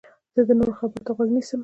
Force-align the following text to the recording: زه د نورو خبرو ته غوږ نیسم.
زه 0.35 0.41
د 0.47 0.51
نورو 0.59 0.77
خبرو 0.79 1.01
ته 1.05 1.11
غوږ 1.15 1.29
نیسم. 1.35 1.59